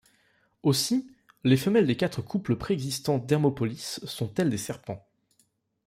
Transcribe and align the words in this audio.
Aussi, 0.63 1.07
les 1.43 1.57
femelles 1.57 1.85
des 1.85 1.95
quatre 1.95 2.23
couples 2.23 2.55
préexistants 2.55 3.19
d'Hermopolis 3.19 3.99
sont-elles 4.03 4.49
des 4.49 4.57
serpents. 4.57 5.05